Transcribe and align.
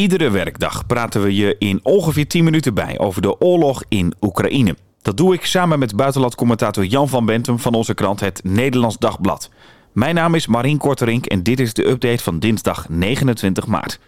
Iedere 0.00 0.30
werkdag 0.30 0.86
praten 0.86 1.22
we 1.22 1.34
je 1.34 1.56
in 1.58 1.80
ongeveer 1.82 2.26
10 2.26 2.44
minuten 2.44 2.74
bij 2.74 2.98
over 2.98 3.22
de 3.22 3.40
oorlog 3.40 3.82
in 3.88 4.14
Oekraïne. 4.20 4.76
Dat 5.02 5.16
doe 5.16 5.34
ik 5.34 5.44
samen 5.44 5.78
met 5.78 5.96
buitenlandcommentator 5.96 6.84
Jan 6.84 7.08
van 7.08 7.26
Bentum 7.26 7.58
van 7.58 7.74
onze 7.74 7.94
krant 7.94 8.20
Het 8.20 8.40
Nederlands 8.44 8.98
Dagblad. 8.98 9.50
Mijn 9.92 10.14
naam 10.14 10.34
is 10.34 10.46
Marien 10.46 10.78
Korterink 10.78 11.26
en 11.26 11.42
dit 11.42 11.60
is 11.60 11.74
de 11.74 11.88
update 11.88 12.22
van 12.22 12.38
dinsdag 12.38 12.88
29 12.88 13.66
maart. 13.66 13.98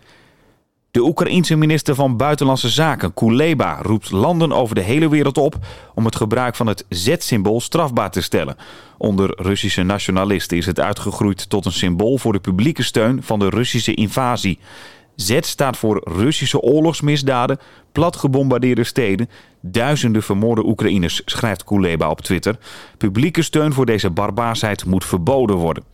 De 0.91 1.03
Oekraïense 1.03 1.57
minister 1.57 1.95
van 1.95 2.17
Buitenlandse 2.17 2.69
Zaken, 2.69 3.15
Kuleba, 3.15 3.79
roept 3.83 4.11
landen 4.11 4.53
over 4.53 4.75
de 4.75 4.81
hele 4.81 5.09
wereld 5.09 5.39
op 5.39 5.57
om 5.95 6.05
het 6.05 6.17
gebruik 6.17 6.57
van 6.57 6.67
het 6.67 6.85
Z-symbool 6.89 7.61
strafbaar 7.61 8.11
te 8.11 8.21
stellen. 8.21 8.57
Onder 8.99 9.43
Russische 9.43 9.83
nationalisten 9.83 10.57
is 10.57 10.67
het 10.67 10.81
uitgegroeid 10.81 11.49
tot 11.49 11.65
een 11.65 11.73
symbool 11.73 12.19
voor 12.19 12.33
de 12.33 12.41
publieke 12.41 12.83
steun 12.83 13.23
van 13.23 13.39
de 13.39 13.49
Russische 13.49 13.95
invasie. 13.95 14.59
Z 15.23 15.39
staat 15.41 15.77
voor 15.77 16.01
Russische 16.05 16.61
oorlogsmisdaden, 16.61 17.59
plat 17.93 18.17
gebombardeerde 18.17 18.85
steden, 18.85 19.31
duizenden 19.61 20.23
vermoorde 20.23 20.67
Oekraïners, 20.67 21.23
schrijft 21.25 21.65
Kuleba 21.65 22.11
op 22.11 22.21
Twitter. 22.21 22.59
Publieke 22.99 23.43
steun 23.43 23.73
voor 23.73 23.87
deze 23.87 24.11
barbaarsheid 24.11 24.85
moet 24.85 25.05
verboden 25.05 25.57
worden. 25.57 25.85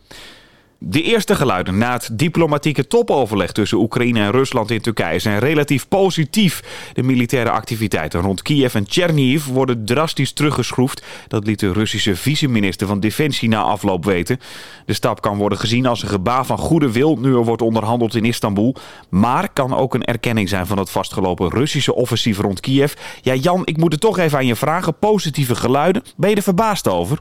De 0.81 1.01
eerste 1.01 1.35
geluiden 1.35 1.77
na 1.77 1.93
het 1.93 2.09
diplomatieke 2.11 2.87
topoverleg 2.87 3.51
tussen 3.51 3.77
Oekraïne 3.77 4.19
en 4.19 4.31
Rusland 4.31 4.71
in 4.71 4.81
Turkije 4.81 5.19
zijn 5.19 5.39
relatief 5.39 5.87
positief. 5.87 6.63
De 6.93 7.03
militaire 7.03 7.49
activiteiten 7.49 8.21
rond 8.21 8.41
Kiev 8.41 8.75
en 8.75 8.85
Chernihiv 8.87 9.45
worden 9.45 9.85
drastisch 9.85 10.31
teruggeschroefd. 10.31 11.03
Dat 11.27 11.45
liet 11.45 11.59
de 11.59 11.73
Russische 11.73 12.15
vice-minister 12.15 12.87
van 12.87 12.99
Defensie 12.99 13.49
na 13.49 13.61
afloop 13.61 14.05
weten. 14.05 14.39
De 14.85 14.93
stap 14.93 15.21
kan 15.21 15.37
worden 15.37 15.57
gezien 15.57 15.85
als 15.85 16.01
een 16.01 16.09
gebaar 16.09 16.45
van 16.45 16.57
goede 16.57 16.91
wil 16.91 17.15
nu 17.15 17.33
er 17.33 17.45
wordt 17.45 17.61
onderhandeld 17.61 18.15
in 18.15 18.25
Istanbul. 18.25 18.75
Maar 19.09 19.49
kan 19.53 19.75
ook 19.75 19.93
een 19.93 20.05
erkenning 20.05 20.49
zijn 20.49 20.67
van 20.67 20.77
het 20.77 20.89
vastgelopen 20.89 21.49
Russische 21.49 21.95
offensief 21.95 22.39
rond 22.39 22.59
Kiev. 22.59 22.93
Ja, 23.21 23.33
Jan, 23.33 23.61
ik 23.65 23.77
moet 23.77 23.91
het 23.91 24.01
toch 24.01 24.17
even 24.17 24.37
aan 24.37 24.45
je 24.45 24.55
vragen. 24.55 24.97
Positieve 24.99 25.55
geluiden. 25.55 26.03
Ben 26.17 26.29
je 26.29 26.35
er 26.35 26.41
verbaasd 26.41 26.87
over? 26.87 27.19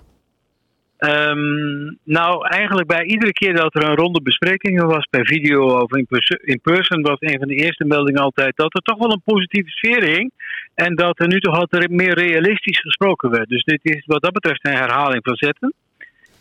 Um, 1.00 1.98
nou, 2.02 2.48
eigenlijk 2.48 2.86
bij 2.86 3.04
iedere 3.04 3.32
keer 3.32 3.54
dat 3.54 3.74
er 3.74 3.84
een 3.84 3.96
ronde 3.96 4.22
besprekingen 4.22 4.86
was 4.86 5.06
per 5.10 5.26
video 5.26 5.80
of 5.80 5.92
in, 5.92 6.06
in 6.44 6.60
person, 6.60 7.02
was 7.02 7.16
een 7.20 7.38
van 7.38 7.48
de 7.48 7.54
eerste 7.54 7.84
meldingen 7.84 8.22
altijd 8.22 8.56
dat 8.56 8.74
er 8.74 8.80
toch 8.80 8.98
wel 8.98 9.12
een 9.12 9.22
positieve 9.24 9.70
sfeer 9.70 10.04
hing. 10.04 10.32
En 10.74 10.94
dat 10.94 11.20
er 11.20 11.28
nu 11.28 11.40
toch 11.40 11.58
altijd 11.58 11.90
meer 11.90 12.14
realistisch 12.14 12.80
gesproken 12.80 13.30
werd. 13.30 13.48
Dus 13.48 13.64
dit 13.64 13.80
is 13.82 14.02
wat 14.06 14.22
dat 14.22 14.32
betreft 14.32 14.66
een 14.66 14.76
herhaling 14.76 15.24
van 15.24 15.36
zetten. 15.36 15.74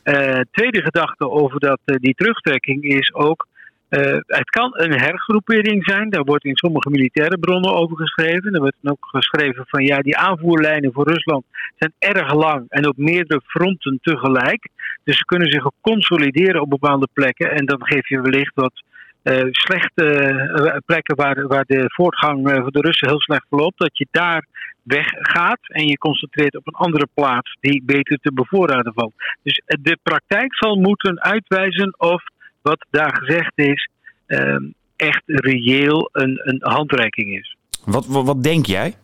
Uh, 0.04 0.40
tweede 0.52 0.82
gedachte 0.82 1.30
over 1.30 1.60
dat, 1.60 1.80
uh, 1.86 1.96
die 2.00 2.16
terugtrekking 2.16 2.84
is 2.84 3.14
ook 3.14 3.48
uh, 3.90 4.18
het 4.26 4.50
kan 4.50 4.72
een 4.74 5.00
hergroepering 5.00 5.86
zijn, 5.86 6.10
daar 6.10 6.24
wordt 6.24 6.46
in 6.46 6.58
sommige 6.58 6.90
militaire 6.90 7.38
bronnen 7.38 7.74
over 7.74 7.98
geschreven. 7.98 8.54
Er 8.54 8.60
wordt 8.60 8.76
ook 8.84 9.08
geschreven 9.12 9.66
van 9.68 9.84
ja, 9.84 9.98
die 10.00 10.18
aanvoerlijnen 10.18 10.94
voor 10.94 11.10
Rusland 11.10 11.46
zijn 11.78 11.94
erg 12.00 12.34
lang 12.34 12.66
en 12.70 12.88
op 12.88 12.98
meerdere 12.98 13.42
fronten 13.46 14.00
tegelijk. 14.02 14.68
Dus 15.04 15.18
ze 15.18 15.26
kunnen 15.26 15.52
zich 15.52 15.66
consolideren 15.82 16.62
op 16.62 16.70
bepaalde 16.70 17.08
plekken 17.14 17.52
en 17.52 17.66
dan 17.66 17.86
geef 17.86 18.08
je 18.10 18.22
wellicht 18.22 18.56
wat 18.56 18.84
uh, 19.24 19.48
slechte 19.52 20.06
uh, 20.06 20.76
plekken 20.86 21.16
waar, 21.16 21.48
waar 21.48 21.66
de 21.68 21.84
voortgang 21.88 22.50
van 22.50 22.70
de 22.72 22.82
Russen 22.82 23.08
heel 23.08 23.22
slecht 23.22 23.46
verloopt, 23.50 23.80
dat 23.80 23.98
je 23.98 24.08
daar 24.12 24.46
weggaat 24.84 25.60
en 25.62 25.88
je 25.88 25.98
concentreert 25.98 26.56
op 26.56 26.68
een 26.68 26.74
andere 26.74 27.08
plaats 27.14 27.58
die 27.60 27.84
beter 27.86 28.18
te 28.18 28.34
bevoorraden 28.34 28.94
valt. 28.94 29.14
Dus 29.44 29.62
de 29.66 29.98
praktijk 30.04 30.56
zal 30.56 30.76
moeten 30.76 31.22
uitwijzen 31.22 31.96
of 31.98 32.24
wat 32.68 32.86
daar 32.90 33.16
gezegd 33.16 33.52
is, 33.56 33.90
ehm, 34.26 34.64
echt 34.96 35.24
reëel 35.26 36.10
een, 36.12 36.40
een 36.44 36.60
handreiking 36.60 37.38
is. 37.38 37.56
Wat, 37.86 38.06
wat, 38.06 38.26
wat 38.26 38.44
denk 38.44 38.66
jij? 38.66 38.96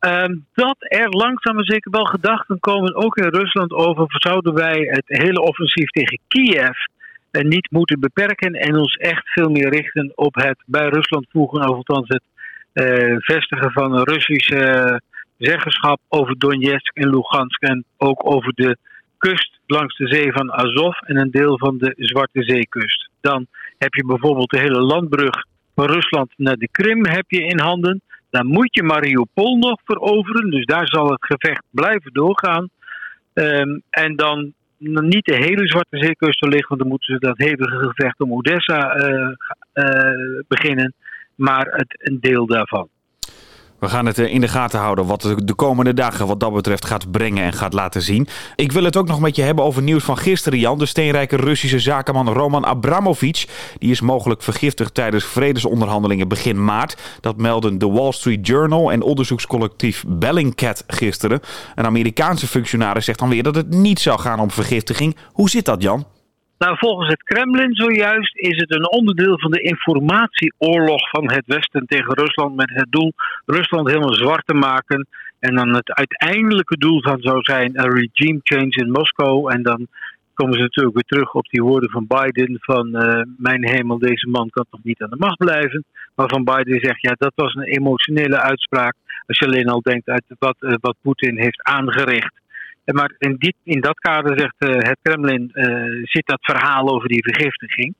Um, 0.00 0.46
dat 0.54 0.76
er 0.78 1.08
langzaam 1.08 1.54
maar 1.54 1.64
zeker 1.64 1.90
wel 1.90 2.04
gedachten 2.04 2.60
komen, 2.60 2.94
ook 2.94 3.16
in 3.16 3.28
Rusland, 3.28 3.72
over 3.72 4.06
zouden 4.08 4.54
wij 4.54 4.78
het 4.90 5.04
hele 5.06 5.40
offensief 5.40 5.90
tegen 5.90 6.18
Kiev 6.28 6.76
uh, 7.32 7.42
niet 7.42 7.70
moeten 7.70 8.00
beperken 8.00 8.52
en 8.52 8.76
ons 8.76 8.94
echt 8.94 9.28
veel 9.28 9.50
meer 9.50 9.68
richten 9.68 10.12
op 10.14 10.34
het 10.34 10.56
bij 10.66 10.88
Rusland 10.88 11.26
voegen, 11.30 11.68
of 11.68 11.76
althans 11.76 12.08
het 12.08 12.22
uh, 12.74 13.16
vestigen 13.18 13.72
van 13.72 13.92
een 13.92 14.04
Russische 14.04 15.00
zeggenschap 15.38 16.00
over 16.08 16.38
Donetsk 16.38 16.96
en 16.96 17.08
Lugansk 17.08 17.62
en 17.62 17.84
ook 17.96 18.30
over 18.32 18.52
de 18.54 18.76
kust 19.18 19.58
langs 19.66 19.96
de 19.96 20.08
zee 20.08 20.32
van 20.32 20.52
Azov 20.52 21.00
en 21.00 21.16
een 21.16 21.30
deel 21.30 21.58
van 21.58 21.78
de 21.78 21.94
Zwarte 21.96 22.42
Zeekust. 22.42 23.10
Dan 23.22 23.46
heb 23.78 23.94
je 23.94 24.04
bijvoorbeeld 24.04 24.50
de 24.50 24.60
hele 24.60 24.80
landbrug 24.80 25.44
van 25.74 25.86
Rusland 25.86 26.32
naar 26.36 26.56
de 26.56 26.68
Krim 26.70 27.06
heb 27.06 27.24
je 27.26 27.44
in 27.44 27.58
handen. 27.58 28.00
Dan 28.30 28.46
moet 28.46 28.74
je 28.74 28.82
Mariupol 28.82 29.58
nog 29.58 29.80
veroveren, 29.84 30.50
dus 30.50 30.64
daar 30.64 30.88
zal 30.88 31.10
het 31.10 31.24
gevecht 31.24 31.62
blijven 31.70 32.12
doorgaan. 32.12 32.68
Um, 33.34 33.82
en 33.90 34.16
dan 34.16 34.52
niet 34.82 35.24
de 35.24 35.36
hele 35.36 35.68
Zwarte 35.68 35.98
Zeekust 35.98 36.44
liggen, 36.44 36.68
want 36.68 36.80
dan 36.80 36.88
moeten 36.88 37.14
ze 37.14 37.20
dat 37.20 37.38
hevige 37.38 37.78
gevecht 37.78 38.20
om 38.20 38.32
Odessa 38.32 38.96
uh, 38.96 39.28
uh, 39.74 40.40
beginnen, 40.48 40.94
maar 41.34 41.66
het, 41.66 41.94
een 41.98 42.20
deel 42.20 42.46
daarvan. 42.46 42.88
We 43.82 43.88
gaan 43.88 44.06
het 44.06 44.18
eh, 44.18 44.32
in 44.32 44.40
de 44.40 44.48
gaten 44.48 44.80
houden 44.80 45.06
wat 45.06 45.34
de 45.44 45.54
komende 45.54 45.94
dagen 45.94 46.26
wat 46.26 46.40
dat 46.40 46.52
betreft 46.52 46.84
gaat 46.84 47.10
brengen 47.10 47.44
en 47.44 47.52
gaat 47.52 47.72
laten 47.72 48.02
zien. 48.02 48.28
Ik 48.56 48.72
wil 48.72 48.84
het 48.84 48.96
ook 48.96 49.06
nog 49.06 49.20
met 49.20 49.36
je 49.36 49.42
hebben 49.42 49.64
over 49.64 49.82
nieuws 49.82 50.04
van 50.04 50.18
gisteren, 50.18 50.58
Jan. 50.58 50.78
De 50.78 50.86
steenrijke 50.86 51.36
Russische 51.36 51.78
zakenman 51.78 52.28
Roman 52.28 52.66
Abramovich. 52.66 53.46
Die 53.78 53.90
is 53.90 54.00
mogelijk 54.00 54.42
vergiftigd 54.42 54.94
tijdens 54.94 55.24
vredesonderhandelingen 55.24 56.28
begin 56.28 56.64
maart. 56.64 56.96
Dat 57.20 57.36
melden 57.36 57.78
de 57.78 57.88
Wall 57.88 58.12
Street 58.12 58.46
Journal 58.46 58.92
en 58.92 59.02
onderzoekscollectief 59.02 60.04
Bellingcat 60.06 60.84
gisteren. 60.86 61.40
Een 61.74 61.86
Amerikaanse 61.86 62.46
functionaris 62.46 63.04
zegt 63.04 63.18
dan 63.18 63.28
weer 63.28 63.42
dat 63.42 63.54
het 63.54 63.70
niet 63.70 64.00
zou 64.00 64.20
gaan 64.20 64.40
om 64.40 64.50
vergiftiging. 64.50 65.16
Hoe 65.32 65.50
zit 65.50 65.64
dat, 65.64 65.82
Jan? 65.82 66.06
Nou, 66.62 66.76
volgens 66.78 67.08
het 67.08 67.22
Kremlin 67.22 67.74
zojuist 67.74 68.36
is 68.36 68.56
het 68.56 68.74
een 68.74 68.90
onderdeel 68.90 69.38
van 69.38 69.50
de 69.50 69.62
informatieoorlog 69.62 71.10
van 71.10 71.30
het 71.32 71.46
Westen 71.46 71.86
tegen 71.86 72.14
Rusland. 72.14 72.56
Met 72.56 72.70
het 72.70 72.86
doel 72.90 73.12
Rusland 73.46 73.88
helemaal 73.88 74.14
zwart 74.14 74.46
te 74.46 74.54
maken. 74.54 75.06
En 75.38 75.54
dan 75.54 75.74
het 75.74 75.92
uiteindelijke 75.92 76.78
doel 76.78 77.02
van 77.02 77.20
zou 77.20 77.42
zijn 77.42 77.78
een 77.78 77.90
regime 77.90 78.40
change 78.42 78.70
in 78.70 78.90
Moskou. 78.90 79.52
En 79.52 79.62
dan 79.62 79.86
komen 80.34 80.54
ze 80.54 80.60
natuurlijk 80.60 80.94
weer 80.94 81.04
terug 81.06 81.34
op 81.34 81.46
die 81.48 81.62
woorden 81.62 81.90
van 81.90 82.06
Biden: 82.06 82.56
van 82.60 82.86
uh, 82.88 83.22
mijn 83.36 83.68
hemel, 83.68 83.98
deze 83.98 84.28
man 84.28 84.50
kan 84.50 84.66
toch 84.70 84.82
niet 84.82 85.02
aan 85.02 85.10
de 85.10 85.16
macht 85.18 85.38
blijven. 85.38 85.84
Waarvan 86.14 86.44
Biden 86.44 86.80
zegt: 86.80 87.00
ja, 87.00 87.14
dat 87.18 87.32
was 87.34 87.54
een 87.54 87.72
emotionele 87.78 88.40
uitspraak. 88.40 88.94
Als 89.26 89.38
je 89.38 89.46
alleen 89.46 89.68
al 89.68 89.80
denkt 89.80 90.08
uit 90.08 90.24
wat, 90.38 90.56
uh, 90.60 90.74
wat 90.80 90.96
Poetin 91.02 91.38
heeft 91.38 91.62
aangericht. 91.62 92.40
Maar 92.84 93.14
in, 93.18 93.36
dit, 93.38 93.54
in 93.62 93.80
dat 93.80 93.98
kader 93.98 94.38
zegt 94.38 94.54
uh, 94.58 94.88
het 94.88 94.98
Kremlin, 95.02 95.50
uh, 95.54 96.00
zit 96.02 96.26
dat 96.26 96.38
verhaal 96.40 96.88
over 96.88 97.08
die 97.08 97.22
vergiftiging. 97.22 97.94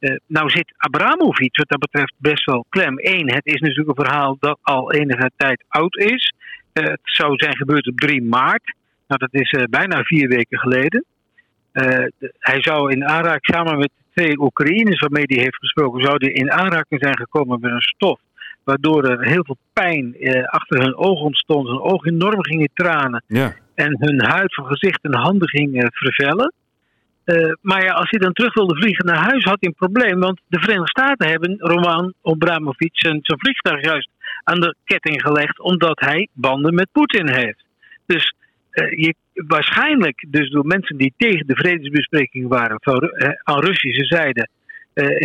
Uh, 0.00 0.16
nou 0.26 0.50
zit 0.50 0.74
Abramovic 0.76 1.56
wat 1.56 1.68
dat 1.68 1.78
betreft 1.78 2.14
best 2.16 2.44
wel 2.44 2.66
klem. 2.68 2.94
Eén, 2.96 3.32
het 3.32 3.46
is 3.46 3.60
natuurlijk 3.60 3.98
een 3.98 4.04
verhaal 4.04 4.36
dat 4.40 4.58
al 4.62 4.92
enige 4.92 5.30
tijd 5.36 5.64
oud 5.68 5.96
is. 5.96 6.34
het 6.72 7.00
zou 7.02 7.36
zijn 7.36 7.56
gebeurd 7.56 7.88
op 7.88 7.98
3 7.98 8.22
maart. 8.22 8.74
Nou, 9.06 9.20
dat 9.30 9.40
is 9.40 9.66
bijna 9.70 10.02
vier 10.02 10.28
weken 10.28 10.58
geleden. 10.58 11.04
De, 11.72 12.12
hij 12.38 12.62
zou 12.62 12.92
in 12.92 13.04
aanraking, 13.04 13.56
samen 13.56 13.78
met 13.78 13.90
twee 14.14 14.40
Oekraïners 14.40 15.00
waarmee 15.00 15.24
hij 15.26 15.42
heeft 15.42 15.56
gesproken, 15.56 16.04
zou 16.04 16.16
hij 16.18 16.32
in 16.32 16.52
aanraking 16.52 17.02
zijn 17.02 17.16
gekomen 17.16 17.60
met 17.60 17.70
een 17.70 17.80
stof 17.80 18.20
waardoor 18.64 19.04
er 19.04 19.28
heel 19.28 19.44
veel 19.44 19.58
pijn 19.72 20.16
eh, 20.16 20.44
achter 20.44 20.80
hun 20.80 20.96
ogen 20.96 21.24
ontstond. 21.24 21.68
Hun 21.68 21.80
ogen 21.80 22.12
enorm 22.12 22.44
gingen 22.44 22.68
tranen. 22.74 23.24
Ja 23.26 23.54
en 23.84 23.96
hun 23.98 24.24
huid 24.24 24.54
van 24.54 24.66
gezicht 24.66 25.02
en 25.02 25.14
handen 25.14 25.48
ging 25.48 25.74
uh, 25.74 25.86
vervellen. 25.90 26.52
Uh, 27.24 27.52
maar 27.60 27.84
ja, 27.84 27.92
als 27.92 28.10
hij 28.10 28.18
dan 28.18 28.32
terug 28.32 28.54
wilde 28.54 28.76
vliegen 28.76 29.06
naar 29.06 29.30
huis, 29.30 29.44
had 29.44 29.60
hij 29.60 29.68
een 29.68 29.86
probleem. 29.86 30.20
Want 30.20 30.40
de 30.48 30.60
Verenigde 30.60 30.88
Staten 30.88 31.28
hebben 31.28 31.56
Roman 31.58 32.14
Abramovic 32.22 32.90
zijn, 32.92 33.18
zijn 33.22 33.38
vliegtuig 33.38 33.84
juist 33.84 34.08
aan 34.44 34.60
de 34.60 34.74
ketting 34.84 35.22
gelegd. 35.22 35.60
omdat 35.60 36.00
hij 36.00 36.28
banden 36.32 36.74
met 36.74 36.88
Poetin 36.92 37.28
heeft. 37.28 37.64
Dus 38.06 38.34
uh, 38.72 38.90
je, 38.90 39.14
waarschijnlijk, 39.34 40.24
dus 40.28 40.50
door 40.50 40.66
mensen 40.66 40.96
die 40.96 41.14
tegen 41.16 41.46
de 41.46 41.56
vredesbesprekingen 41.56 42.48
waren 42.48 42.76
van, 42.80 43.10
aan 43.42 43.60
Russische 43.60 44.04
zijde. 44.04 44.48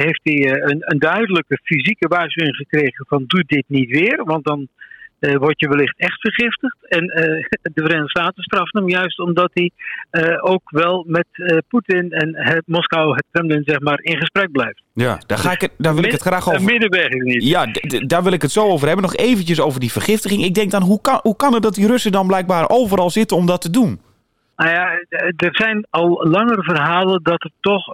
heeft 0.05 0.19
hij 0.23 0.61
een, 0.61 0.91
een 0.91 0.99
duidelijke 0.99 1.59
fysieke 1.63 2.07
waarschuwing 2.07 2.55
gekregen 2.55 3.05
van 3.07 3.23
doe 3.27 3.43
dit 3.45 3.65
niet 3.67 3.89
weer, 3.89 4.23
want 4.23 4.45
dan 4.45 4.67
word 5.19 5.59
je 5.59 5.67
wellicht 5.67 5.97
echt 5.97 6.19
vergiftigd. 6.19 6.77
En 6.87 7.03
uh, 7.03 7.13
de 7.75 7.81
Verenigde 7.81 8.09
Staten 8.09 8.43
straffen 8.43 8.79
hem 8.79 8.89
juist 8.89 9.19
omdat 9.19 9.49
hij 9.53 9.71
uh, 10.11 10.37
ook 10.41 10.61
wel 10.65 11.03
met 11.07 11.27
Poetin 11.67 12.11
en 12.11 12.35
het 12.35 12.63
Moskou, 12.65 13.13
het 13.13 13.25
Kremlin, 13.31 13.63
zeg 13.65 13.79
maar, 13.79 13.99
in 14.01 14.17
gesprek 14.17 14.51
blijft. 14.51 14.81
Ja, 14.93 15.19
daar, 15.25 15.37
ga 15.37 15.51
ik 15.51 15.61
het, 15.61 15.71
daar 15.77 15.95
wil 15.95 16.03
ik 16.03 16.11
het 16.11 16.21
graag 16.21 16.49
over. 16.49 16.63
middenweg 16.63 17.07
is 17.07 17.23
niet. 17.23 17.43
Ja, 17.43 17.67
daar 18.07 18.23
wil 18.23 18.31
ik 18.31 18.41
het 18.41 18.51
zo 18.51 18.67
over 18.67 18.87
hebben. 18.87 19.05
Nog 19.05 19.15
eventjes 19.15 19.61
over 19.61 19.79
die 19.79 19.91
vergiftiging. 19.91 20.43
Ik 20.43 20.53
denk 20.53 20.71
dan, 20.71 20.81
hoe 20.81 21.01
kan, 21.01 21.19
hoe 21.21 21.35
kan 21.35 21.53
het 21.53 21.63
dat 21.63 21.75
die 21.75 21.87
Russen 21.87 22.11
dan 22.11 22.27
blijkbaar 22.27 22.69
overal 22.69 23.09
zitten 23.09 23.37
om 23.37 23.45
dat 23.45 23.61
te 23.61 23.69
doen? 23.69 24.01
Nou 24.55 24.69
ja, 24.69 24.91
er 25.37 25.55
zijn 25.55 25.87
al 25.89 26.27
langere 26.27 26.63
verhalen 26.63 27.23
dat 27.23 27.43
er 27.43 27.51
toch 27.59 27.85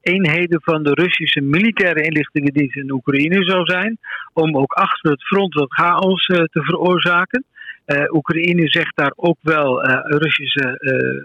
eenheden 0.00 0.60
van 0.62 0.82
de 0.82 0.94
Russische 0.94 1.40
militaire 1.40 2.02
inlichtingendienst 2.02 2.76
in 2.76 2.90
Oekraïne 2.90 3.44
zou 3.44 3.64
zijn. 3.64 3.98
Om 4.32 4.56
ook 4.56 4.72
achter 4.72 5.10
het 5.10 5.22
front 5.22 5.54
wat 5.54 5.72
chaos 5.72 6.26
te 6.26 6.48
veroorzaken. 6.62 7.44
Oekraïne 8.10 8.68
zegt 8.68 8.96
daar 8.96 9.12
ook 9.16 9.38
wel 9.40 9.84
Russische 10.02 10.78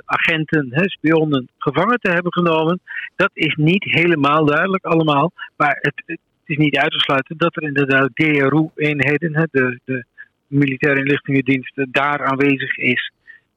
agenten, 0.06 0.68
hè, 0.72 0.90
spionnen, 0.90 1.48
gevangen 1.58 2.00
te 2.00 2.12
hebben 2.12 2.34
genomen. 2.34 2.80
Dat 3.16 3.30
is 3.34 3.56
niet 3.56 3.84
helemaal 3.84 4.46
duidelijk 4.46 4.86
allemaal. 4.86 5.32
Maar 5.58 5.78
het, 5.82 6.04
het 6.06 6.20
is 6.46 6.58
niet 6.58 6.78
uit 6.78 6.92
te 6.92 7.00
sluiten 7.00 7.38
dat 7.38 7.56
er 7.56 7.64
inderdaad 7.64 8.10
GRU-eenheden, 8.14 9.48
de, 9.52 9.80
de 9.86 10.06
militaire 10.48 11.00
inlichtingendienst, 11.00 11.74
daar 11.92 12.26
aanwezig 12.26 12.78
is 12.78 13.12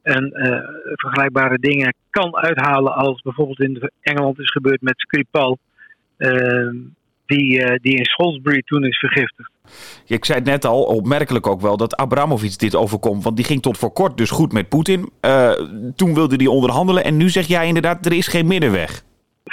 en 0.08 0.32
uh, 0.34 0.58
vergelijkbare 0.94 1.58
dingen 1.58 1.94
kan 2.10 2.36
uithalen 2.36 2.94
als 2.94 3.22
bijvoorbeeld 3.22 3.60
in 3.60 3.90
Engeland 4.00 4.38
is 4.38 4.50
gebeurd 4.50 4.82
met 4.82 4.94
Skripal, 4.96 5.58
uh, 6.18 6.70
die, 7.26 7.58
uh, 7.58 7.76
die 7.80 7.96
in 7.96 8.04
Salisbury 8.04 8.62
toen 8.64 8.84
is 8.84 8.98
vergiftigd. 8.98 9.50
Ik 10.06 10.24
zei 10.24 10.38
het 10.38 10.48
net 10.48 10.64
al, 10.64 10.82
opmerkelijk 10.82 11.46
ook 11.46 11.60
wel 11.60 11.76
dat 11.76 11.96
Abramovic 11.96 12.58
dit 12.58 12.74
overkomt. 12.74 13.24
Want 13.24 13.36
die 13.36 13.44
ging 13.44 13.62
tot 13.62 13.78
voor 13.78 13.92
kort 13.92 14.16
dus 14.16 14.30
goed 14.30 14.52
met 14.52 14.68
Poetin. 14.68 15.10
toen 15.96 16.14
wilde 16.14 16.36
hij 16.36 16.46
onderhandelen 16.46 17.04
en 17.04 17.16
nu 17.16 17.30
zeg 17.30 17.46
jij 17.46 17.66
inderdaad, 17.66 18.06
er 18.06 18.12
is 18.12 18.26
geen 18.26 18.46
middenweg 18.46 19.06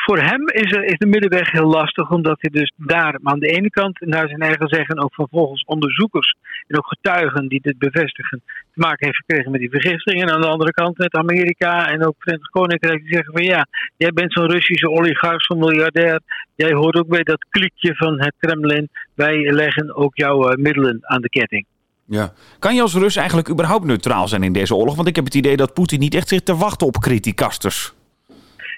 voor 0.05 0.19
hem 0.19 0.47
is, 0.47 0.71
er, 0.71 0.83
is 0.83 0.97
de 0.97 1.07
middenweg 1.07 1.51
heel 1.51 1.67
lastig, 1.67 2.09
omdat 2.09 2.37
hij 2.39 2.49
dus 2.49 2.71
daar 2.75 3.19
aan 3.23 3.39
de 3.39 3.47
ene 3.47 3.69
kant, 3.69 3.99
naar 3.99 4.27
zijn 4.27 4.41
eigen 4.41 4.67
zeggen, 4.67 5.03
ook 5.03 5.13
van 5.13 5.27
volgens 5.31 5.63
onderzoekers 5.65 6.35
en 6.67 6.77
ook 6.77 6.87
getuigen 6.87 7.47
die 7.47 7.61
dit 7.61 7.77
bevestigen, 7.77 8.41
te 8.45 8.79
maken 8.79 9.05
heeft 9.05 9.17
gekregen 9.17 9.51
met 9.51 9.59
die 9.59 9.69
vergiftiging. 9.69 10.23
En 10.23 10.31
aan 10.31 10.41
de 10.41 10.47
andere 10.47 10.71
kant 10.71 10.97
met 10.97 11.13
Amerika 11.13 11.87
en 11.87 12.05
ook 12.05 12.15
Verenigd 12.19 12.49
Koninkrijk 12.49 13.01
die 13.01 13.13
zeggen 13.13 13.33
van 13.33 13.43
ja, 13.43 13.67
jij 13.97 14.11
bent 14.11 14.33
zo'n 14.33 14.51
Russische 14.51 14.89
oligarch, 14.89 15.41
zo'n 15.41 15.59
miljardair, 15.59 16.19
jij 16.55 16.73
hoort 16.73 16.95
ook 16.95 17.07
bij 17.07 17.23
dat 17.23 17.45
klikje 17.49 17.95
van 17.95 18.21
het 18.21 18.33
Kremlin, 18.39 18.89
wij 19.13 19.51
leggen 19.51 19.95
ook 19.95 20.15
jouw 20.15 20.49
uh, 20.49 20.55
middelen 20.55 20.97
aan 21.01 21.21
de 21.21 21.29
ketting. 21.29 21.65
Ja. 22.07 22.33
Kan 22.59 22.75
je 22.75 22.81
als 22.81 22.93
Rus 22.93 23.15
eigenlijk 23.15 23.49
überhaupt 23.49 23.85
neutraal 23.85 24.27
zijn 24.27 24.43
in 24.43 24.53
deze 24.53 24.75
oorlog? 24.75 24.95
Want 24.95 25.07
ik 25.07 25.15
heb 25.15 25.25
het 25.25 25.35
idee 25.35 25.57
dat 25.57 25.73
Poetin 25.73 25.99
niet 25.99 26.15
echt 26.15 26.27
zit 26.27 26.45
te 26.45 26.55
wachten 26.55 26.87
op 26.87 26.99
criticasters. 26.99 27.94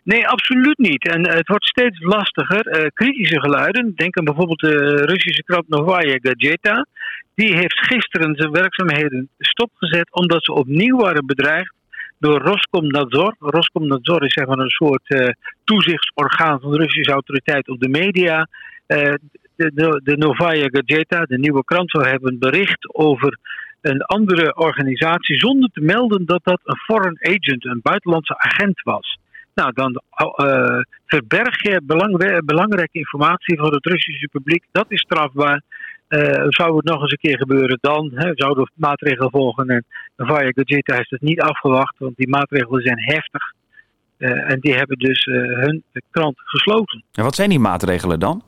Nee, 0.04 0.28
absoluut 0.28 0.78
niet. 0.78 1.08
En 1.08 1.30
het 1.30 1.48
wordt 1.48 1.68
steeds 1.68 2.00
lastiger. 2.00 2.68
Uh, 2.68 2.88
kritische 2.94 3.40
geluiden, 3.40 3.96
denk 3.96 4.18
aan 4.18 4.26
bijvoorbeeld 4.26 4.60
de 4.60 4.96
Russische 4.96 5.44
krant 5.44 5.68
Novaya 5.68 6.18
Gazeta. 6.22 6.86
Die 7.36 7.56
heeft 7.56 7.80
gisteren 7.80 8.36
zijn 8.36 8.52
werkzaamheden 8.52 9.30
stopgezet 9.38 10.12
omdat 10.12 10.46
ze 10.46 10.54
opnieuw 10.54 10.98
waren 10.98 11.26
bedreigd 11.26 11.74
door 12.20 12.42
Roskomnadzor. 12.42 13.36
Roskomnadzor 13.40 14.24
is 14.24 14.34
zeg 14.34 14.46
maar 14.46 14.58
een 14.58 14.70
soort 14.70 15.10
uh, 15.10 15.28
toezichtsorgaan 15.64 16.60
van 16.60 16.72
de 16.72 16.78
Russische 16.78 17.12
autoriteit 17.12 17.68
op 17.68 17.80
de 17.80 17.90
media. 17.90 18.48
De, 18.88 19.20
de, 19.56 20.02
de 20.04 20.18
Novaya 20.18 20.68
Gazeta, 20.72 21.24
de 21.24 21.38
nieuwe 21.38 21.64
krant, 21.64 21.92
zou 21.92 22.08
hebben 22.08 22.40
bericht 22.40 22.96
over 22.96 23.38
een 23.82 24.02
andere 24.02 24.56
organisatie 24.56 25.40
zonder 25.40 25.70
te 25.74 25.82
melden 25.82 26.26
dat 26.26 26.44
dat 26.44 26.60
een 26.64 26.78
foreign 26.78 27.18
agent, 27.22 27.66
een 27.66 27.80
buitenlandse 27.84 28.38
agent 28.38 28.82
was. 28.84 29.18
Nou, 29.57 29.71
dan 29.74 30.01
uh, 30.36 30.80
verberg 31.06 31.62
je 31.62 31.81
belangrijke 32.45 32.98
informatie 32.98 33.57
voor 33.57 33.74
het 33.74 33.86
Russische 33.86 34.27
publiek. 34.27 34.63
Dat 34.71 34.86
is 34.88 35.01
strafbaar. 35.01 35.62
Uh, 36.09 36.45
zou 36.48 36.75
het 36.75 36.86
nog 36.86 37.01
eens 37.01 37.12
een 37.12 37.18
keer 37.18 37.38
gebeuren, 37.38 37.77
dan 37.81 38.12
hè, 38.13 38.31
zouden 38.33 38.63
we 38.63 38.69
maatregelen 38.74 39.31
volgen. 39.31 39.68
En 39.68 39.86
Vaya 40.15 40.51
Gazeta 40.56 40.95
heeft 40.95 41.09
het 41.09 41.21
niet 41.21 41.42
afgewacht, 41.42 41.95
want 41.98 42.18
die 42.18 42.30
maatregelen 42.30 42.81
zijn 42.81 43.00
heftig. 43.00 43.54
Uh, 44.18 44.51
en 44.51 44.59
die 44.59 44.75
hebben 44.75 44.98
dus 44.98 45.25
hun 45.25 45.83
krant 46.12 46.39
gesloten. 46.44 47.04
En 47.13 47.24
wat 47.24 47.36
zijn 47.36 47.50
die 47.50 47.59
maatregelen 47.59 48.19
dan? 48.19 48.44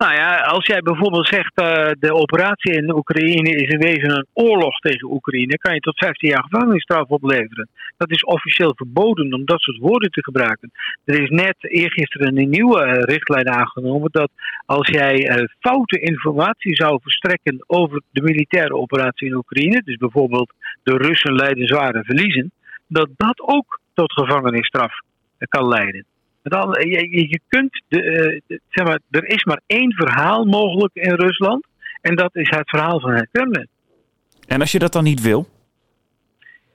Nou 0.00 0.14
ja, 0.14 0.36
als 0.36 0.66
jij 0.66 0.80
bijvoorbeeld 0.80 1.26
zegt 1.26 1.60
uh, 1.60 1.90
de 1.98 2.14
operatie 2.14 2.72
in 2.72 2.94
Oekraïne 2.94 3.50
is 3.50 3.68
in 3.68 3.78
wezen 3.78 4.10
een 4.10 4.26
oorlog 4.32 4.78
tegen 4.78 5.10
Oekraïne, 5.10 5.58
kan 5.58 5.74
je 5.74 5.80
tot 5.80 5.98
15 5.98 6.28
jaar 6.28 6.42
gevangenisstraf 6.42 7.08
opleveren. 7.08 7.68
Dat 7.96 8.10
is 8.10 8.24
officieel 8.24 8.72
verboden 8.76 9.34
om 9.34 9.44
dat 9.44 9.60
soort 9.60 9.78
woorden 9.78 10.10
te 10.10 10.22
gebruiken. 10.22 10.70
Er 11.04 11.22
is 11.22 11.28
net 11.28 11.56
eergisteren 11.58 12.38
een 12.38 12.48
nieuwe 12.48 12.86
uh, 12.86 12.92
richtlijn 12.92 13.48
aangenomen 13.48 14.08
dat 14.12 14.30
als 14.66 14.88
jij 14.88 15.38
uh, 15.38 15.44
foute 15.58 16.00
informatie 16.00 16.76
zou 16.76 16.98
verstrekken 17.02 17.64
over 17.66 18.02
de 18.10 18.22
militaire 18.22 18.74
operatie 18.74 19.28
in 19.28 19.34
Oekraïne, 19.34 19.82
dus 19.84 19.96
bijvoorbeeld 19.96 20.52
de 20.82 20.96
Russen 20.96 21.34
leiden 21.34 21.66
zware 21.66 22.04
verliezen, 22.04 22.52
dat 22.86 23.08
dat 23.16 23.40
ook 23.40 23.80
tot 23.94 24.12
gevangenisstraf 24.12 24.92
kan 25.38 25.68
leiden. 25.68 26.04
Dan, 26.42 26.74
eh, 26.74 26.92
je, 26.92 27.28
je 27.28 27.40
kunt, 27.48 27.82
de, 27.88 28.02
eh, 28.02 28.58
zeg 28.68 28.86
maar, 28.86 29.00
er 29.10 29.24
is 29.24 29.44
maar 29.44 29.60
één 29.66 29.92
verhaal 29.92 30.44
mogelijk 30.44 30.94
in 30.94 31.14
Rusland. 31.14 31.66
En 32.00 32.14
dat 32.14 32.36
is 32.36 32.48
het 32.48 32.68
verhaal 32.68 33.00
van 33.00 33.12
het 33.12 33.28
Kremlin. 33.32 33.68
En 34.46 34.60
als 34.60 34.72
je 34.72 34.78
dat 34.78 34.92
dan 34.92 35.04
niet 35.04 35.22
wil? 35.22 35.48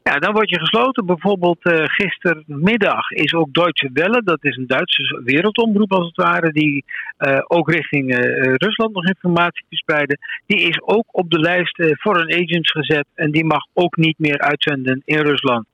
Ja, 0.03 0.19
dan 0.19 0.33
word 0.33 0.49
je 0.49 0.59
gesloten. 0.59 1.05
Bijvoorbeeld 1.05 1.65
uh, 1.65 1.83
gistermiddag 1.85 3.09
is 3.09 3.33
ook 3.33 3.53
Deutsche 3.53 3.89
Welle, 3.93 4.21
dat 4.23 4.43
is 4.43 4.57
een 4.57 4.67
Duitse 4.67 5.21
wereldomroep 5.23 5.91
als 5.91 6.07
het 6.07 6.15
ware, 6.15 6.51
die 6.51 6.83
uh, 7.19 7.39
ook 7.47 7.71
richting 7.71 8.11
uh, 8.11 8.19
Rusland 8.53 8.93
nog 8.93 9.05
informatie 9.05 9.65
verspreiden. 9.67 10.19
Die 10.45 10.61
is 10.61 10.81
ook 10.81 11.05
op 11.11 11.29
de 11.29 11.39
lijst 11.39 11.75
foreign 11.99 12.43
agents 12.43 12.71
gezet 12.71 13.05
en 13.13 13.31
die 13.31 13.45
mag 13.45 13.65
ook 13.73 13.95
niet 13.97 14.19
meer 14.19 14.39
uitzenden 14.39 15.01
in 15.05 15.19
Rusland. 15.19 15.65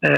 Uh, 0.00 0.10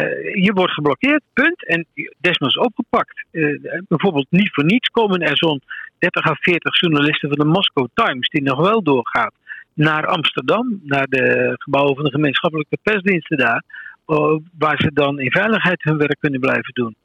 je 0.45 0.53
wordt 0.55 0.73
geblokkeerd, 0.73 1.23
punt. 1.33 1.67
En 1.67 1.87
desnoods 2.19 2.59
opgepakt. 2.59 3.25
Uh, 3.31 3.61
bijvoorbeeld 3.89 4.27
niet 4.31 4.51
voor 4.53 4.65
niets 4.65 4.89
komen 4.89 5.21
er 5.21 5.37
zo'n 5.37 5.63
30 5.99 6.27
à 6.27 6.35
40 6.35 6.81
journalisten 6.81 7.29
van 7.29 7.39
de 7.39 7.53
Moscow 7.53 7.87
Times, 7.95 8.29
die 8.29 8.43
nog 8.43 8.61
wel 8.61 8.83
doorgaat, 8.83 9.35
naar 9.75 10.07
Amsterdam, 10.07 10.81
naar 10.83 11.07
de 11.07 11.55
gebouwen 11.59 11.95
van 11.95 12.05
de 12.05 12.11
gemeenschappelijke 12.11 12.79
persdiensten 12.83 13.37
daar, 13.37 13.63
uh, 14.07 14.37
waar 14.59 14.81
ze 14.81 14.91
dan 14.93 15.21
in 15.21 15.31
veiligheid 15.31 15.83
hun 15.83 15.99
werk 15.99 16.17
kunnen 16.21 16.41
blijven 16.41 16.73
doen. 16.73 16.97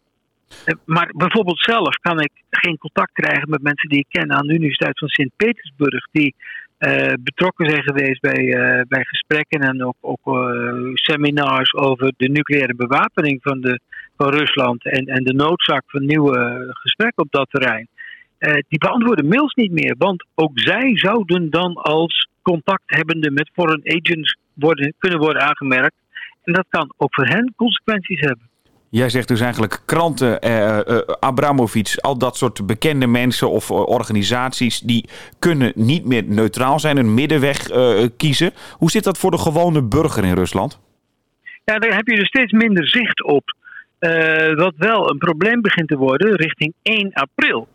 Maar 0.85 1.11
bijvoorbeeld 1.15 1.59
zelf 1.59 1.95
kan 1.95 2.19
ik 2.19 2.31
geen 2.49 2.77
contact 2.77 3.11
krijgen 3.13 3.49
met 3.49 3.61
mensen 3.61 3.89
die 3.89 3.99
ik 3.99 4.19
ken 4.19 4.31
aan 4.31 4.47
de 4.47 4.53
Universiteit 4.53 4.99
van 4.99 5.07
Sint-Petersburg, 5.07 6.07
die 6.11 6.35
betrokken 7.23 7.69
zijn 7.69 7.83
geweest 7.83 8.21
bij, 8.21 8.43
uh, 8.43 8.81
bij 8.87 9.03
gesprekken 9.03 9.59
en 9.59 9.85
ook, 9.85 9.95
ook 10.01 10.25
uh, 10.25 10.89
seminars 10.93 11.73
over 11.73 12.13
de 12.17 12.29
nucleaire 12.29 12.75
bewapening 12.75 13.39
van, 13.41 13.61
de, 13.61 13.79
van 14.17 14.29
Rusland 14.29 14.85
en, 14.85 15.05
en 15.05 15.23
de 15.23 15.33
noodzaak 15.33 15.83
van 15.87 16.05
nieuwe 16.05 16.67
gesprekken 16.69 17.23
op 17.23 17.31
dat 17.31 17.49
terrein. 17.49 17.87
die 18.67 18.79
beantwoorden 18.79 19.27
mails 19.27 19.53
niet 19.53 19.71
meer, 19.71 19.95
want 19.97 20.25
ook 20.35 20.51
zij 20.59 20.97
zouden 20.97 21.49
dan 21.49 21.73
als 21.73 22.27
contacthebbende 22.41 23.31
met 23.31 23.49
foreign 23.53 23.97
agents 23.97 24.37
worden, 24.53 24.93
kunnen 24.97 25.19
worden 25.19 25.41
aangemerkt. 25.41 25.95
En 26.43 26.53
dat 26.53 26.65
kan 26.69 26.93
ook 26.97 27.13
voor 27.13 27.27
hen 27.27 27.53
consequenties 27.55 28.19
hebben. 28.19 28.50
Jij 28.91 29.09
zegt 29.09 29.27
dus 29.27 29.39
eigenlijk 29.39 29.81
kranten, 29.85 30.41
eh, 30.41 30.79
eh, 30.79 30.97
Abramovic, 31.19 31.95
al 31.95 32.17
dat 32.17 32.37
soort 32.37 32.65
bekende 32.65 33.07
mensen 33.07 33.49
of 33.49 33.69
eh, 33.69 33.87
organisaties, 33.87 34.79
die 34.79 35.09
kunnen 35.39 35.71
niet 35.75 36.05
meer 36.05 36.23
neutraal 36.23 36.79
zijn, 36.79 36.97
een 36.97 37.13
middenweg 37.13 37.69
eh, 37.69 38.05
kiezen. 38.17 38.51
Hoe 38.71 38.91
zit 38.91 39.03
dat 39.03 39.17
voor 39.17 39.31
de 39.31 39.37
gewone 39.37 39.83
burger 39.83 40.23
in 40.23 40.33
Rusland? 40.33 40.79
Ja, 41.65 41.79
daar 41.79 41.95
heb 41.95 42.07
je 42.07 42.15
er 42.15 42.25
steeds 42.25 42.51
minder 42.51 42.87
zicht 42.87 43.23
op. 43.23 43.55
Uh, 43.99 44.53
wat 44.55 44.73
wel 44.77 45.09
een 45.09 45.17
probleem 45.17 45.61
begint 45.61 45.87
te 45.87 45.97
worden 45.97 46.35
richting 46.35 46.73
1 46.81 47.13
april. 47.13 47.67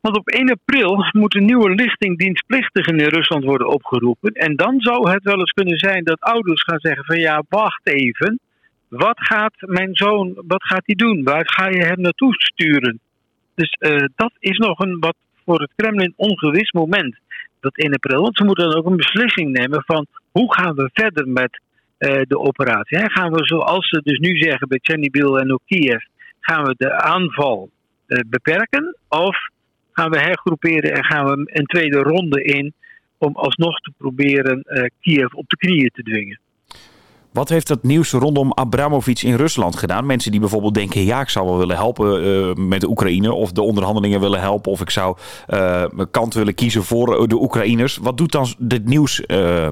Want 0.00 0.16
op 0.16 0.28
1 0.28 0.50
april 0.50 1.04
moet 1.12 1.34
een 1.34 1.44
nieuwe 1.44 1.70
lichting 1.70 2.18
dienstplichtigen 2.18 2.98
in 2.98 3.08
Rusland 3.08 3.44
worden 3.44 3.68
opgeroepen. 3.68 4.32
En 4.32 4.56
dan 4.56 4.80
zou 4.80 5.10
het 5.10 5.24
wel 5.24 5.38
eens 5.38 5.52
kunnen 5.52 5.78
zijn 5.78 6.04
dat 6.04 6.20
ouders 6.20 6.62
gaan 6.62 6.80
zeggen 6.80 7.04
van 7.04 7.18
ja, 7.18 7.42
wacht 7.48 7.86
even. 7.86 8.40
Wat 8.88 9.16
gaat 9.20 9.54
mijn 9.58 9.94
zoon, 9.94 10.42
wat 10.46 10.62
gaat 10.64 10.82
hij 10.84 10.94
doen? 10.94 11.22
Waar 11.22 11.52
ga 11.52 11.68
je 11.68 11.84
hem 11.84 12.00
naartoe 12.00 12.34
sturen? 12.34 13.00
Dus 13.54 13.76
uh, 13.78 14.04
dat 14.16 14.32
is 14.38 14.58
nog 14.58 14.78
een 14.78 14.98
wat 15.00 15.16
voor 15.44 15.60
het 15.60 15.72
Kremlin 15.76 16.12
ongewis 16.16 16.72
moment. 16.72 17.16
Dat 17.60 17.76
1 17.76 17.92
april. 17.92 18.22
Want 18.22 18.36
ze 18.36 18.44
moeten 18.44 18.68
dan 18.68 18.78
ook 18.78 18.86
een 18.86 18.96
beslissing 18.96 19.50
nemen 19.50 19.82
van 19.86 20.06
hoe 20.30 20.54
gaan 20.54 20.74
we 20.74 20.90
verder 20.92 21.28
met 21.28 21.60
uh, 21.98 22.22
de 22.22 22.38
operatie. 22.38 23.10
Gaan 23.10 23.32
we 23.32 23.46
zoals 23.46 23.88
ze 23.88 24.00
dus 24.04 24.18
nu 24.18 24.36
zeggen 24.36 24.68
bij 24.68 24.78
Chernobyl 24.82 25.38
en 25.38 25.52
ook 25.52 25.62
Kiev, 25.66 26.02
gaan 26.40 26.64
we 26.64 26.74
de 26.76 26.92
aanval 26.92 27.70
uh, 28.06 28.18
beperken? 28.26 28.96
Of 29.08 29.36
gaan 29.92 30.10
we 30.10 30.18
hergroeperen 30.18 30.92
en 30.92 31.04
gaan 31.04 31.24
we 31.24 31.50
een 31.52 31.66
tweede 31.66 31.98
ronde 31.98 32.42
in 32.42 32.72
om 33.18 33.36
alsnog 33.36 33.80
te 33.80 33.92
proberen 33.96 34.62
Kiev 35.00 35.32
op 35.32 35.48
de 35.48 35.56
knieën 35.56 35.90
te 35.92 36.02
dwingen? 36.02 36.40
Wat 37.38 37.48
heeft 37.48 37.68
het 37.68 37.82
nieuws 37.82 38.12
rondom 38.12 38.52
Abramovic 38.52 39.22
in 39.22 39.34
Rusland 39.34 39.76
gedaan? 39.76 40.06
Mensen 40.06 40.30
die 40.30 40.40
bijvoorbeeld 40.40 40.74
denken: 40.74 41.04
ja, 41.04 41.20
ik 41.20 41.28
zou 41.28 41.46
wel 41.46 41.58
willen 41.58 41.76
helpen 41.76 42.24
uh, 42.24 42.54
met 42.54 42.80
de 42.80 42.88
Oekraïne, 42.88 43.32
of 43.32 43.52
de 43.52 43.62
onderhandelingen 43.62 44.20
willen 44.20 44.40
helpen, 44.40 44.72
of 44.72 44.80
ik 44.80 44.90
zou 44.90 45.16
mijn 45.92 46.10
kant 46.10 46.34
willen 46.34 46.54
kiezen 46.54 46.82
voor 46.82 47.28
de 47.28 47.34
Oekraïners. 47.34 47.96
Wat 47.96 48.16
doet 48.16 48.32
dan 48.32 48.46
dit 48.58 48.84
nieuws 48.84 49.22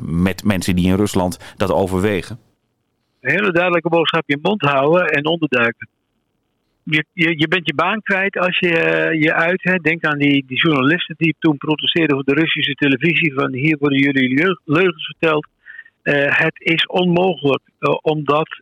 met 0.01 0.45
mensen 0.45 0.77
die 0.77 0.87
in 0.87 0.97
Rusland 0.97 1.55
dat 1.57 1.73
overwegen? 1.73 2.39
Een 3.21 3.31
hele 3.31 3.53
duidelijke 3.53 3.89
boodschap: 3.89 4.23
je 4.27 4.39
mond 4.43 4.63
houden 4.63 5.07
en 5.07 5.27
onderduiken. 5.27 5.89
je, 6.83 7.05
je, 7.13 7.39
je 7.39 7.49
bent 7.49 7.67
je 7.67 7.75
baan 7.75 8.03
kwijt 8.03 8.39
als 8.39 8.59
je 8.59 8.71
je 9.21 9.35
uit. 9.35 9.63
Hè. 9.63 9.75
Denk 9.75 10.05
aan 10.05 10.19
die, 10.19 10.45
die 10.47 10.61
journalisten 10.61 11.15
die 11.19 11.37
toen 11.39 11.57
protesteerden 11.57 12.17
voor 12.17 12.35
de 12.35 12.41
Russische 12.41 12.75
televisie. 12.75 13.35
Van 13.35 13.53
hier 13.53 13.77
worden 13.79 13.99
jullie 13.99 14.57
leugens 14.65 15.07
verteld. 15.07 15.47
Het 16.13 16.55
is 16.59 16.87
onmogelijk 16.87 17.63
om 18.03 18.25
dat 18.25 18.61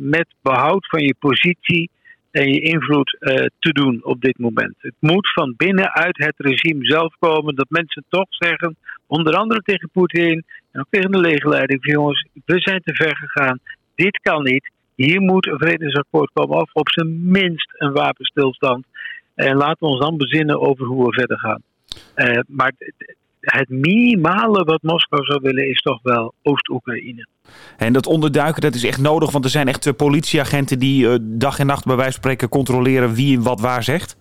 met 0.00 0.26
behoud 0.42 0.86
van 0.88 1.04
je 1.04 1.14
positie 1.18 1.90
en 2.30 2.52
je 2.52 2.60
invloed 2.60 3.16
te 3.58 3.72
doen 3.72 4.00
op 4.04 4.20
dit 4.20 4.38
moment. 4.38 4.74
Het 4.78 4.94
moet 4.98 5.32
van 5.32 5.54
binnenuit 5.56 6.18
het 6.18 6.34
regime 6.36 6.84
zelf 6.84 7.14
komen 7.18 7.54
dat 7.54 7.66
mensen 7.68 8.04
toch 8.08 8.26
zeggen, 8.28 8.76
onder 9.06 9.34
andere 9.34 9.60
tegen 9.60 9.88
Poetin 9.92 10.44
en 10.72 10.80
ook 10.80 10.86
tegen 10.90 11.10
de 11.10 11.18
legerleiding, 11.18 11.78
jongens, 11.86 12.26
we 12.44 12.60
zijn 12.60 12.80
te 12.82 12.94
ver 12.94 13.16
gegaan, 13.16 13.58
dit 13.94 14.18
kan 14.22 14.42
niet. 14.42 14.70
Hier 14.94 15.20
moet 15.20 15.46
een 15.46 15.58
vredesakkoord 15.58 16.30
komen 16.32 16.56
of 16.56 16.70
op 16.72 16.90
zijn 16.90 17.30
minst 17.30 17.74
een 17.78 17.92
wapenstilstand. 17.92 18.86
En 19.34 19.56
laten 19.56 19.76
we 19.78 19.86
ons 19.86 20.00
dan 20.00 20.16
bezinnen 20.16 20.60
over 20.60 20.86
hoe 20.86 21.06
we 21.06 21.12
verder 21.12 21.38
gaan. 21.38 21.62
Maar 22.46 22.72
het 23.44 23.68
minimale 23.68 24.64
wat 24.64 24.82
Moskou 24.82 25.24
zou 25.24 25.40
willen 25.42 25.68
is 25.68 25.80
toch 25.80 25.98
wel 26.02 26.34
Oost-Oekraïne. 26.42 27.26
En 27.76 27.92
dat 27.92 28.06
onderduiken 28.06 28.62
dat 28.62 28.74
is 28.74 28.84
echt 28.84 29.00
nodig, 29.00 29.30
want 29.30 29.44
er 29.44 29.50
zijn 29.50 29.68
echt 29.68 29.86
eh, 29.86 29.92
politieagenten 29.96 30.78
die 30.78 31.06
uh, 31.06 31.14
dag 31.20 31.58
en 31.58 31.66
nacht 31.66 31.84
bij 31.84 31.96
wijze 31.96 32.12
van 32.12 32.20
spreken 32.20 32.48
controleren 32.48 33.14
wie 33.14 33.40
wat 33.40 33.60
waar 33.60 33.82
zegt. 33.82 34.16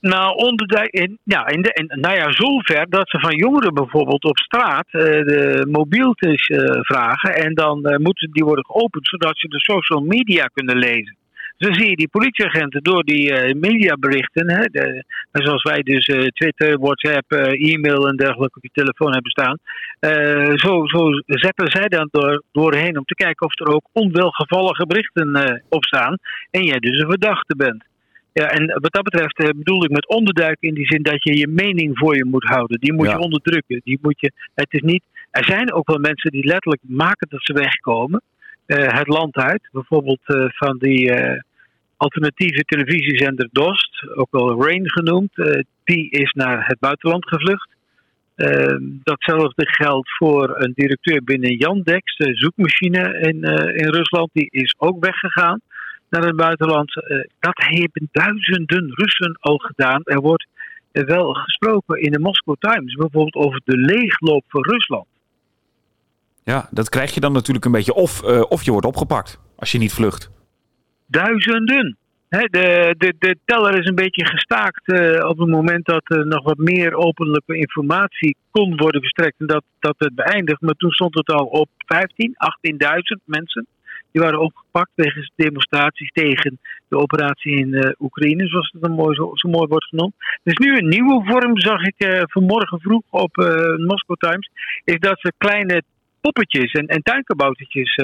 Nou, 0.00 0.34
onderduik, 0.34 0.90
in, 0.90 1.18
ja, 1.24 1.46
in 1.46 1.62
de, 1.62 1.70
in, 1.72 2.00
nou 2.00 2.16
ja, 2.16 2.32
zover 2.32 2.86
dat 2.88 3.08
ze 3.08 3.20
van 3.20 3.36
jongeren 3.36 3.74
bijvoorbeeld 3.74 4.24
op 4.24 4.38
straat 4.38 4.86
uh, 4.92 5.02
de 5.02 5.66
mobieltjes 5.70 6.48
uh, 6.48 6.58
vragen. 6.80 7.34
En 7.34 7.54
dan 7.54 7.98
moeten 8.02 8.30
die 8.30 8.44
worden 8.44 8.64
geopend 8.64 9.08
zodat 9.08 9.38
ze 9.38 9.48
de 9.48 9.60
social 9.60 10.00
media 10.00 10.46
kunnen 10.46 10.76
lezen. 10.76 11.16
Dan 11.60 11.74
zie 11.74 11.88
je 11.88 11.96
die 11.96 12.08
politieagenten 12.08 12.82
door 12.82 13.04
die 13.04 13.54
mediaberichten, 13.54 14.50
hè, 14.50 14.62
de, 14.62 15.04
zoals 15.32 15.62
wij 15.62 15.82
dus 15.82 16.04
Twitter, 16.34 16.78
WhatsApp, 16.78 17.32
e-mail 17.32 18.08
en 18.08 18.16
dergelijke 18.16 18.56
op 18.56 18.62
je 18.62 18.70
telefoon 18.72 19.12
hebben 19.12 19.30
staan. 19.30 19.58
zo, 20.58 20.86
zo 20.86 21.22
zetten 21.26 21.70
zij 21.70 21.88
dan 21.88 22.08
door, 22.10 22.42
doorheen 22.52 22.98
om 22.98 23.04
te 23.04 23.14
kijken 23.14 23.46
of 23.46 23.60
er 23.60 23.74
ook 23.74 23.88
onwelgevallige 23.92 24.86
berichten 24.86 25.62
op 25.68 25.84
staan. 25.84 26.16
En 26.50 26.64
jij 26.64 26.78
dus 26.78 27.00
een 27.00 27.08
verdachte 27.08 27.56
bent. 27.56 27.84
Ja, 28.32 28.46
en 28.50 28.66
wat 28.66 28.92
dat 28.92 29.02
betreft 29.02 29.38
eh, 29.38 29.48
bedoel 29.56 29.84
ik 29.84 29.90
met 29.90 30.08
onderduiken 30.08 30.68
in 30.68 30.74
die 30.74 30.86
zin 30.86 31.02
dat 31.02 31.24
je 31.24 31.38
je 31.38 31.48
mening 31.48 31.98
voor 31.98 32.16
je 32.16 32.24
moet 32.24 32.44
houden. 32.44 32.80
Die 32.80 32.92
moet 32.92 33.10
je 33.10 33.18
onderdrukken. 33.18 33.80
Die 33.84 33.98
moet 34.02 34.20
je, 34.20 34.32
het 34.54 34.72
is 34.72 34.80
niet, 34.80 35.02
er 35.30 35.44
zijn 35.44 35.72
ook 35.72 35.88
wel 35.88 35.98
mensen 35.98 36.30
die 36.30 36.44
letterlijk 36.44 36.82
maken 36.86 37.28
dat 37.30 37.44
ze 37.44 37.52
wegkomen. 37.52 38.22
Het 38.66 39.08
land 39.08 39.36
uit. 39.36 39.68
Bijvoorbeeld 39.72 40.20
van 40.46 40.78
die 40.78 41.12
alternatieve 42.00 42.62
televisiezender 42.64 43.48
DOST, 43.52 44.08
ook 44.14 44.28
wel 44.30 44.62
Rain 44.62 44.90
genoemd. 44.90 45.32
die 45.84 46.10
is 46.10 46.32
naar 46.32 46.66
het 46.66 46.78
buitenland 46.78 47.28
gevlucht. 47.28 47.68
Ehm, 48.34 48.82
datzelfde 49.02 49.66
geldt 49.66 50.16
voor 50.16 50.54
een 50.58 50.72
directeur 50.74 51.24
binnen 51.24 51.56
Yandex, 51.56 52.16
de 52.16 52.34
zoekmachine 52.34 53.18
in, 53.18 53.42
in 53.76 53.88
Rusland. 53.88 54.30
Die 54.32 54.48
is 54.50 54.74
ook 54.78 55.04
weggegaan 55.04 55.60
naar 56.10 56.24
het 56.24 56.36
buitenland. 56.36 56.96
Uh, 56.96 57.24
dat 57.40 57.56
hebben 57.56 58.08
duizenden 58.12 58.92
Russen 58.94 59.38
al 59.40 59.56
gedaan. 59.56 60.00
Er 60.04 60.20
wordt 60.20 60.46
wel 60.92 61.32
gesproken 61.32 62.00
in 62.00 62.12
de 62.12 62.18
Moscow 62.18 62.56
Times 62.58 62.94
bijvoorbeeld 62.94 63.46
over 63.46 63.60
de 63.64 63.76
leegloop 63.76 64.44
van 64.48 64.62
Rusland. 64.62 65.06
Ja, 66.44 66.68
dat 66.70 66.88
krijg 66.88 67.14
je 67.14 67.20
dan 67.20 67.32
natuurlijk 67.32 67.64
een 67.64 67.72
beetje. 67.72 67.94
Of, 67.94 68.22
of 68.48 68.62
je 68.62 68.70
wordt 68.70 68.86
opgepakt 68.86 69.40
als 69.56 69.72
je 69.72 69.78
niet 69.78 69.92
vlucht. 69.92 70.39
Duizenden. 71.10 71.96
De, 72.28 72.94
de, 72.98 73.14
de 73.18 73.36
teller 73.44 73.78
is 73.78 73.86
een 73.86 73.94
beetje 73.94 74.26
gestaakt 74.26 74.88
uh, 74.88 75.28
op 75.28 75.38
het 75.38 75.48
moment 75.48 75.84
dat 75.86 76.02
er 76.04 76.26
nog 76.26 76.42
wat 76.42 76.58
meer 76.58 76.94
openlijke 76.94 77.56
informatie 77.56 78.36
kon 78.50 78.76
worden 78.76 79.00
verstrekt 79.00 79.34
en 79.38 79.46
dat, 79.46 79.64
dat 79.78 79.94
het 79.98 80.14
beëindigt. 80.14 80.60
Maar 80.60 80.74
toen 80.74 80.90
stond 80.90 81.14
het 81.14 81.28
al 81.28 81.44
op 81.44 81.68
15, 81.76 82.34
18.000 83.16 83.24
mensen. 83.24 83.66
Die 84.12 84.22
waren 84.22 84.40
opgepakt 84.40 84.90
wegens 84.94 85.32
demonstraties 85.36 86.10
tegen 86.12 86.58
de 86.88 86.96
operatie 86.96 87.56
in 87.56 87.72
uh, 87.72 87.90
Oekraïne, 87.98 88.46
zoals 88.46 88.70
het 88.72 88.82
dan 88.82 88.92
mooi, 88.92 89.14
zo, 89.14 89.30
zo, 89.34 89.48
mooi 89.48 89.68
wordt 89.68 89.88
genoemd. 89.88 90.14
Dus 90.42 90.54
nu 90.54 90.76
een 90.76 90.88
nieuwe 90.88 91.22
vorm, 91.24 91.60
zag 91.60 91.82
ik 91.82 91.94
uh, 91.98 92.22
vanmorgen 92.24 92.80
vroeg 92.80 93.02
op 93.10 93.36
Moscow 93.76 94.16
Times, 94.16 94.50
is 94.84 94.98
dat 94.98 95.20
ze 95.20 95.32
kleine 95.38 95.82
poppetjes 96.20 96.72
en, 96.72 96.86
en 96.86 97.02
tuinkaboutertjes 97.02 97.96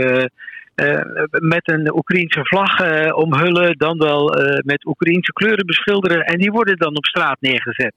met 1.30 1.70
een 1.70 1.96
Oekraïense 1.96 2.40
vlag 2.42 2.80
omhullen, 3.12 3.78
dan 3.78 3.98
wel 3.98 4.34
met 4.64 4.86
Oekraïense 4.86 5.32
kleuren 5.32 5.66
beschilderen 5.66 6.24
en 6.24 6.38
die 6.38 6.50
worden 6.50 6.76
dan 6.76 6.96
op 6.96 7.04
straat 7.04 7.40
neergezet. 7.40 7.94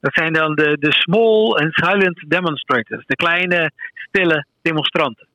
Dat 0.00 0.14
zijn 0.14 0.32
dan 0.32 0.54
de, 0.54 0.76
de 0.80 0.92
small 0.92 1.52
and 1.52 1.74
silent 1.74 2.24
demonstrators, 2.28 3.06
de 3.06 3.16
kleine, 3.16 3.70
stille 3.94 4.46
demonstranten. 4.62 5.28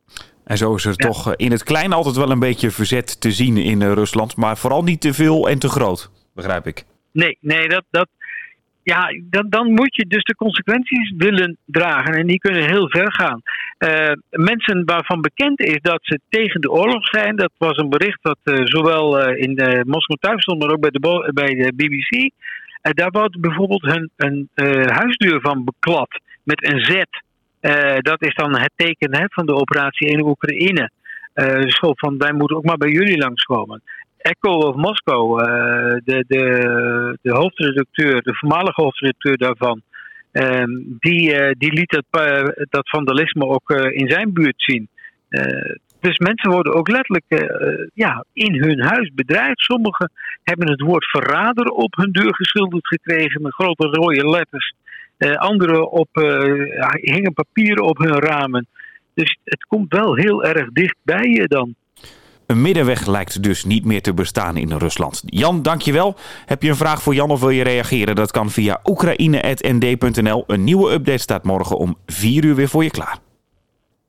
En 0.46 0.58
zo 0.58 0.76
is 0.76 0.86
er 0.86 0.96
toch 0.96 1.28
eh, 1.28 1.34
in 1.36 1.52
het 1.52 1.64
klein 1.64 1.94
altijd 1.94 2.16
wel 2.16 2.32
een 2.32 2.40
beetje 2.40 2.72
verzet 2.72 3.22
te 3.22 3.32
zien 3.32 3.58
in 3.58 3.82
eh, 3.82 3.94
Rusland. 3.94 4.36
Maar 4.36 4.58
vooral 4.58 4.84
niet 4.84 5.02
te 5.02 5.14
veel 5.14 5.50
en 5.50 5.60
te 5.60 5.70
groot, 5.70 6.12
begrijp 6.34 6.68
ik. 6.68 6.86
Nee, 7.12 7.38
nee 7.42 7.68
dat, 7.68 7.84
dat, 7.90 8.08
ja, 8.86 9.08
dan, 9.30 9.50
dan 9.50 9.72
moet 9.72 9.96
je 9.96 10.06
dus 10.08 10.24
de 10.24 10.36
consequenties 10.36 11.14
willen 11.18 11.58
dragen. 11.66 12.14
En 12.14 12.28
die 12.28 12.40
kunnen 12.40 12.70
heel 12.70 12.90
ver 12.90 13.14
gaan. 13.14 13.42
Uh, 13.80 14.12
mensen 14.30 14.86
waarvan 14.86 15.22
bekend 15.22 15.60
is 15.60 15.82
dat 15.82 16.00
ze 16.02 16.20
tegen 16.30 16.62
de 16.62 16.72
oorlog 16.72 17.08
zijn. 17.08 17.36
Dat 17.36 17.52
was 17.58 17.78
een 17.78 17.90
bericht 17.90 18.20
dat 18.22 18.38
uh, 18.44 18.56
zowel 18.64 19.30
uh, 19.30 19.42
in 19.42 19.56
de 19.56 19.84
Moskou 19.88 20.20
thuis 20.20 20.42
stond, 20.42 20.62
maar 20.62 20.72
ook 20.72 20.80
bij 20.80 20.90
de, 20.90 21.32
bij 21.34 21.56
de 21.56 21.74
BBC. 21.76 22.32
daar 22.82 23.12
wordt 23.12 23.40
bijvoorbeeld 23.40 23.86
hun, 23.86 24.10
een 24.16 24.50
van 25.42 25.64
beklad 25.64 26.20
met 26.44 26.74
een 26.74 26.80
Z. 26.80 27.04
Dat 27.98 28.22
is 28.22 28.36
dan 28.36 28.60
het 28.60 28.72
teken 28.76 29.16
hè, 29.16 29.26
van 29.30 29.46
de 29.46 29.54
operatie 29.54 30.08
in 30.08 30.26
Oekraïne. 30.26 30.92
Zo 31.66 31.92
van 31.94 32.18
wij 32.18 32.34
moeten 32.34 32.58
ook 32.58 32.66
maar 32.66 32.78
bij 32.78 32.92
jullie 32.92 33.18
langskomen. 33.18 33.82
Echo 34.26 34.58
of 34.58 34.76
Moskou, 34.76 35.42
uh, 35.42 35.48
de, 36.04 36.26
de, 36.28 37.18
de 37.22 37.32
hoofdredacteur, 37.32 38.22
de 38.22 38.36
voormalige 38.36 38.82
hoofdredacteur 38.82 39.38
daarvan, 39.38 39.82
um, 40.32 40.98
die, 41.00 41.56
die 41.58 41.74
liet 41.74 41.90
dat, 41.90 42.30
dat 42.70 42.90
vandalisme 42.90 43.46
ook 43.46 43.72
in 43.72 44.10
zijn 44.10 44.34
buurt 44.34 44.54
zien. 44.58 44.88
dus 46.00 46.18
mensen 46.18 46.52
worden 46.52 46.74
ook 46.74 46.90
letterlijk 46.90 47.26
ja, 47.94 48.26
in 48.34 48.54
hun 48.64 48.82
huis 48.82 49.12
bedreigd. 49.14 49.60
Sommigen 49.60 50.12
hebben 50.44 50.70
het 50.70 50.82
woord 50.82 51.06
verrader 51.06 51.66
op 51.66 51.96
hun 51.96 52.12
deur 52.12 52.36
geschilderd 52.36 52.88
gekregen 52.88 53.42
met 53.42 53.54
grote 53.54 53.88
rode 53.88 54.30
letters. 54.30 54.74
Anderen 55.36 55.92
op, 55.92 56.10
hingen 57.02 57.34
papieren 57.34 57.84
op 57.84 57.98
hun 57.98 58.20
ramen. 58.20 58.68
Dus 59.14 59.38
het 59.44 59.64
komt 59.64 59.94
wel 59.94 60.16
heel 60.16 60.44
erg 60.44 60.70
dicht 60.72 60.98
bij 61.04 61.30
je 61.30 61.48
dan. 61.48 61.76
Een 62.46 62.62
middenweg 62.62 63.06
lijkt 63.06 63.44
dus 63.44 63.66
niet 63.66 63.86
meer 63.86 64.02
te 64.02 64.14
bestaan 64.14 64.58
in 64.58 64.72
Rusland. 64.72 65.22
Jan, 65.26 65.62
dankjewel. 65.62 66.16
Heb 66.46 66.64
je 66.64 66.70
een 66.70 66.76
vraag 66.76 67.02
voor 67.02 67.16
Jan 67.16 67.30
of 67.30 67.40
wil 67.40 67.50
je 67.50 67.64
reageren? 67.64 68.16
Dat 68.16 68.32
kan 68.32 68.50
via 68.50 68.80
oekraïne.nd.nl. 68.84 70.44
Een 70.48 70.64
nieuwe 70.64 70.92
update 70.92 71.18
staat 71.18 71.44
morgen 71.44 71.78
om 71.78 71.98
4 72.06 72.44
uur 72.44 72.56
weer 72.56 72.70
voor 72.70 72.84
je 72.84 72.92
klaar. 72.92 73.20